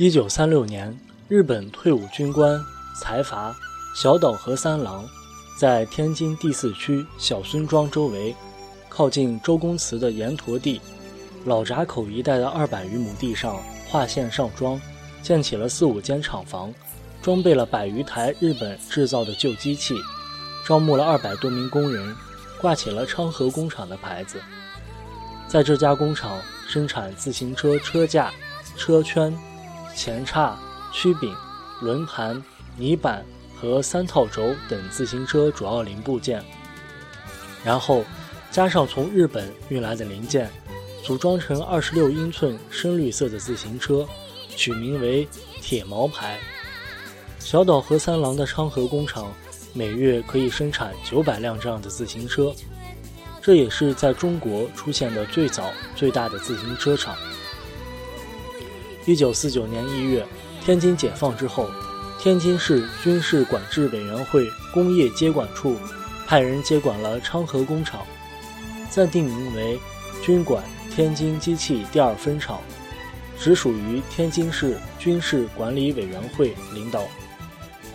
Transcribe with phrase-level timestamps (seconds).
[0.00, 0.96] 一九三六年，
[1.26, 2.64] 日本退伍军官
[3.00, 3.52] 财阀
[3.96, 5.04] 小岛和三郎，
[5.58, 8.32] 在天津第四区小孙庄周围，
[8.88, 10.80] 靠近周公祠的盐坨地、
[11.44, 14.80] 老闸口一带的二百余亩地上划线上桩，
[15.20, 16.72] 建起了四五间厂房，
[17.20, 19.96] 装备了百余台日本制造的旧机器，
[20.64, 22.14] 招募了二百多名工人，
[22.60, 24.40] 挂起了昌河工厂的牌子。
[25.48, 26.38] 在这家工厂
[26.68, 28.32] 生产自行车车架、
[28.76, 29.36] 车圈。
[29.98, 30.56] 前叉、
[30.92, 31.34] 曲柄、
[31.80, 32.40] 轮盘、
[32.76, 33.26] 泥板
[33.60, 36.40] 和三套轴等自行车主要零部件，
[37.64, 38.04] 然后
[38.48, 40.48] 加上从日本运来的零件，
[41.02, 44.06] 组装成二十六英寸深绿色的自行车，
[44.48, 45.26] 取名为
[45.60, 46.38] “铁毛牌”。
[47.40, 49.32] 小岛和三郎的昌河工厂
[49.72, 52.54] 每月可以生产九百辆这样的自行车，
[53.42, 57.16] 这也是在中国出现的最早最大的自行车厂。
[59.08, 60.22] 一九四九年一月，
[60.62, 61.70] 天津解放之后，
[62.20, 65.76] 天津市军事管制委员会工业接管处
[66.26, 68.04] 派人接管了昌河工厂，
[68.90, 69.80] 暂定名为
[70.22, 70.62] 军管
[70.94, 72.60] 天津机器第二分厂，
[73.40, 77.02] 直属于天津市军事管理委员会领导。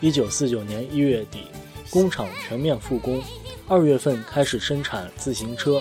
[0.00, 1.46] 一九四九年一月底，
[1.88, 3.18] 工厂全面复工，
[3.66, 5.80] 二月份开始生产自行车，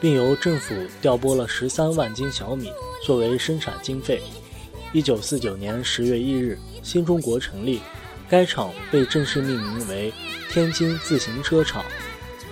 [0.00, 2.72] 并由政府调拨了十三万斤小米。
[3.10, 4.22] 作为生产经费，
[4.92, 7.80] 一九四九年十月一日，新中国成立，
[8.28, 10.14] 该厂被正式命名为
[10.48, 11.84] 天津自行车厂。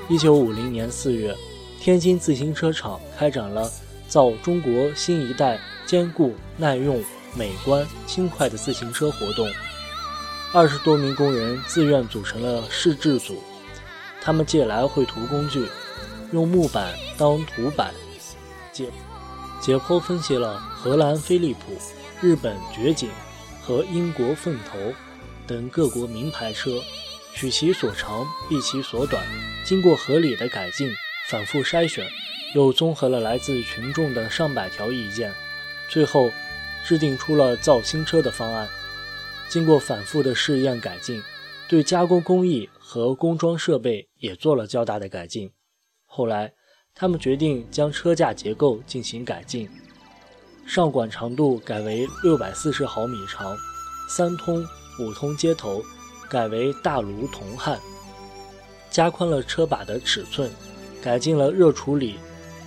[0.08, 1.32] 一九五零年四月，
[1.80, 3.70] 天津自行车厂开展了
[4.08, 7.00] 造中国新一代坚固、耐用、
[7.36, 9.48] 美观、轻快的自行车活动。
[10.52, 13.40] 二十多名工人自愿组成了试制组，
[14.20, 15.68] 他们借来绘图工具，
[16.32, 17.94] 用木板当图板，
[18.72, 18.90] 借。
[19.60, 21.76] 解剖分析了荷兰飞利浦、
[22.20, 23.10] 日本掘井
[23.60, 24.78] 和英国凤头
[25.46, 26.80] 等各国名牌车，
[27.34, 29.22] 取其所长，避其所短，
[29.66, 30.88] 经过合理的改进，
[31.28, 32.08] 反复筛选，
[32.54, 35.34] 又综合了来自群众的上百条意见，
[35.90, 36.30] 最后
[36.84, 38.68] 制定出了造新车的方案。
[39.48, 41.22] 经过反复的试验改进，
[41.68, 45.50] 对加工工艺和工装设备也做了较大的改进。
[46.06, 46.52] 后来。
[47.00, 49.70] 他们决定将车架结构进行改进，
[50.66, 53.56] 上管长度改为六百四十毫米长，
[54.08, 54.66] 三通、
[54.98, 55.80] 五通接头
[56.28, 57.78] 改为大炉铜焊，
[58.90, 60.50] 加宽了车把的尺寸，
[61.00, 62.16] 改进了热处理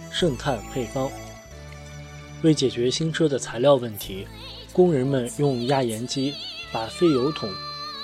[0.09, 1.11] 渗碳配方。
[2.41, 4.25] 为解决新车的材料问题，
[4.71, 6.33] 工人们用压延机
[6.71, 7.49] 把废油桶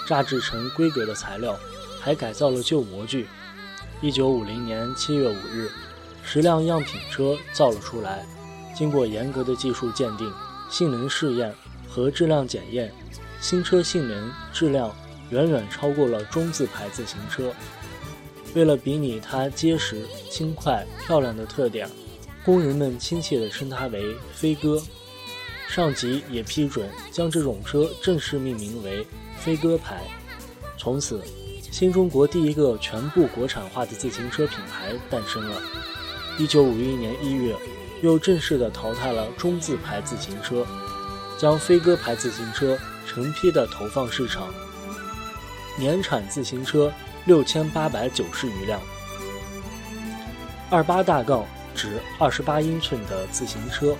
[0.06, 1.58] 榨制成规格的材料，
[2.02, 3.28] 还改造了旧模具。
[4.02, 5.72] 一九五零年七月五日。
[6.30, 8.26] 十辆样品车造了出来，
[8.76, 10.30] 经过严格的技术鉴定、
[10.70, 11.56] 性能试验
[11.88, 12.94] 和质量检验，
[13.40, 14.94] 新车性能、质量
[15.30, 17.54] 远远超过了中字牌自行车。
[18.54, 21.90] 为了比拟它结实、轻快、漂亮的特点，
[22.44, 24.84] 工人们亲切地称它为“飞鸽”。
[25.70, 29.08] 上级也批准将这种车正式命名为
[29.40, 30.04] “飞鸽牌”。
[30.78, 31.24] 从此，
[31.72, 35.62] 新中国第一个全部国产化的自行车品牌诞生了。
[36.38, 37.56] 一九五一年一月，
[38.04, 40.64] 又正式的淘汰了中字牌自行车，
[41.36, 42.78] 将飞鸽牌自行车
[43.08, 44.48] 成批的投放市场，
[45.80, 46.94] 年产自行车
[47.26, 48.80] 六千八百九十余辆。
[50.70, 51.44] 二八大杠
[51.74, 53.96] 指二十八英寸的自行车，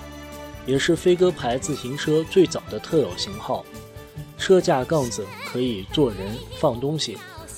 [0.68, 3.66] 也是飞鸽牌自行车最早的特有型号。
[4.38, 7.18] 车架杠子可以坐人放东西，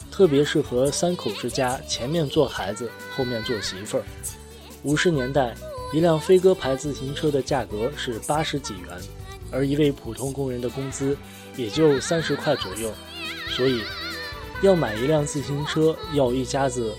[0.10, 4.04] 特别适合三口之家，前面坐孩子，后面坐媳妇儿。
[4.84, 5.54] 五十年代，
[5.92, 8.98] 一辆飞鸽牌自行车的价格是八十几元，
[9.52, 11.18] 而一位普通工人的工资
[11.58, 12.90] 也就三十块左右，
[13.50, 13.82] 所以
[14.62, 16.96] 要买一辆自行车要一家子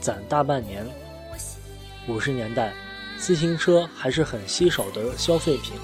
[0.00, 0.84] 攒大半年。
[2.08, 2.74] 五十年代，
[3.18, 5.74] 自行车还是很稀少的消费品，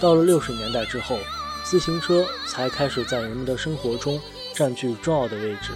[0.00, 1.16] 到了六十年代之后，
[1.64, 4.20] 自行车才开始在人们的生活中
[4.52, 5.70] 占据重要的位置。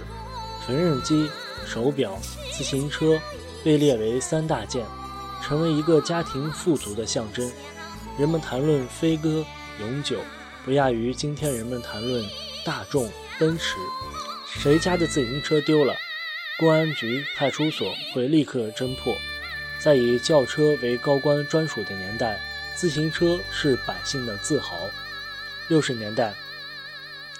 [0.67, 1.29] 缝纫机、
[1.65, 2.19] 手表、
[2.51, 3.17] 自行车。
[3.63, 4.85] 被列为三大件，
[5.43, 7.51] 成为一个家庭富足的象征。
[8.17, 9.45] 人们谈论飞鸽
[9.79, 10.19] 永久，
[10.65, 12.25] 不亚于今天人们谈论
[12.65, 13.09] 大众
[13.39, 13.77] 奔驰。
[14.45, 15.95] 谁家的自行车丢了，
[16.59, 19.13] 公安局、派出所会立刻侦破。
[19.79, 22.39] 在以轿车为高官专属的年代，
[22.75, 24.75] 自行车是百姓的自豪。
[25.69, 26.33] 六十年代，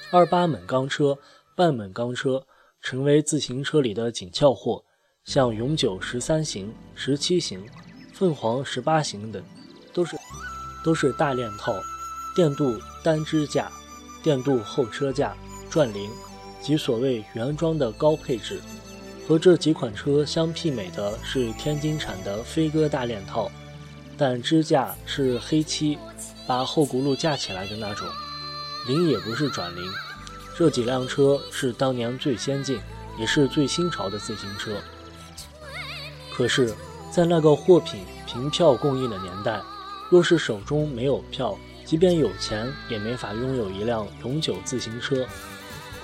[0.09, 1.17] 二八锰钢车、
[1.55, 2.45] 半锰钢车
[2.81, 4.83] 成为自行车里的紧俏货。
[5.25, 7.63] 像永久十三型、十七型、
[8.13, 9.41] 凤凰十八型等，
[9.93, 10.17] 都是
[10.83, 11.73] 都是大链套，
[12.35, 13.71] 电镀单支架、
[14.23, 15.35] 电镀后车架、
[15.69, 16.09] 转铃
[16.59, 18.59] 及所谓原装的高配置。
[19.27, 23.49] 和这几款车相媲美的是天津产的飞鸽大链套，
[24.17, 25.97] 但支架是黑漆，
[26.47, 28.07] 把后轱辘架起来的那种。
[28.87, 29.83] 铃也不是转铃。
[30.57, 32.79] 这几辆车是当年最先进，
[33.19, 34.75] 也是最新潮的自行车。
[36.41, 36.73] 可是，
[37.11, 39.61] 在那个货品凭票供应的年代，
[40.09, 41.55] 若是手中没有票，
[41.85, 45.23] 即便有钱，也没法拥有一辆永久自行车。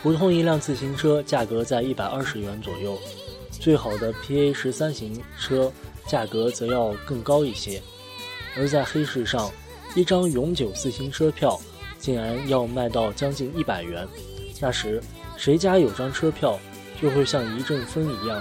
[0.03, 2.95] 普通一辆自行车价格在一百二十元左右，
[3.49, 5.73] 最好的 PA 十三型车
[6.05, 7.81] 价格则要更高一些。
[8.55, 9.49] 而在黑市上，
[9.95, 11.59] 一张永久自行车票
[11.97, 14.07] 竟然要卖到将近一百元。
[14.61, 15.01] 那时，
[15.35, 16.59] 谁家有张车票，
[17.01, 18.39] 就会像一阵风一样，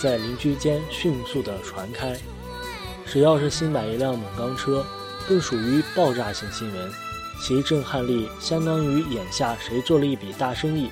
[0.00, 2.16] 在邻居间迅速地传开。
[3.06, 4.84] 谁要是新买一辆猛钢车，
[5.28, 6.92] 更属于爆炸性新闻，
[7.42, 10.90] 其震撼力相当于眼下谁做了一笔大生意，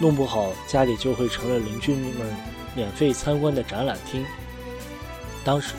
[0.00, 2.34] 弄不好家里就会成了邻居们
[2.74, 4.24] 免费参观的展览厅。
[5.44, 5.74] 当时，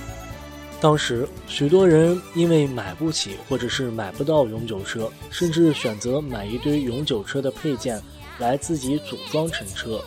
[0.80, 8.02] 当时许多人因为买不起或者是买不到永久车，甚至选择买一堆永久车的配件
[8.40, 10.02] 来自己组装成车。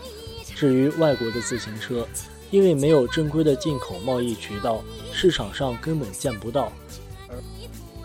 [0.54, 2.06] 至于外国的自行车，
[2.50, 6.72] 因为没有正规的进口贸易渠道，市场上根本见不到。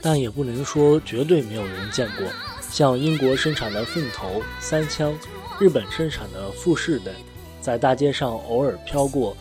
[0.02, 2.28] 但也不能说绝对没有人见过，
[2.70, 5.18] 像英国生产的凤头、三枪，
[5.60, 7.14] 日本生产的富士等，
[7.62, 9.36] 在大街上偶尔飘过，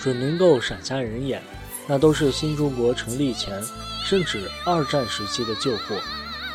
[0.00, 1.40] 准能够闪瞎人眼。
[1.86, 3.62] 那都是新中国成立前，
[4.04, 5.96] 甚至二战时期的旧货。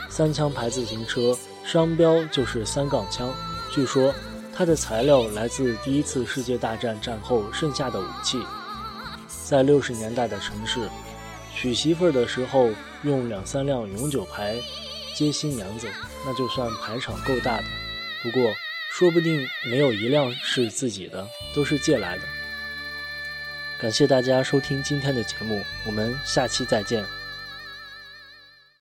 [0.10, 1.36] 三枪牌自行车
[1.66, 3.34] 商标就是三杠枪，
[3.72, 4.14] 据说
[4.56, 8.40] 它的材料来自第一次世界大战战后剩下的武器。
[9.46, 10.88] 在六十年代的城市，
[11.56, 12.70] 娶媳妇儿的时候
[13.04, 14.56] 用两三辆永久牌
[15.16, 15.88] 接新娘子，
[16.26, 17.64] 那就算排场够大的。
[18.24, 18.52] 不过，
[18.92, 22.24] 说不定没有一辆是自己的，都是借来的。
[23.80, 27.04] 感谢大家收听今天的节目，我们下期再见。